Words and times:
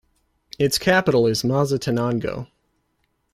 Its 0.57 0.79
capital 0.79 1.27
is 1.27 1.43
Mazatenango. 1.43 2.47